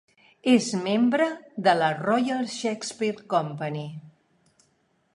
[0.53, 1.27] És membre
[1.69, 3.81] de la Royal Shakespeare Company.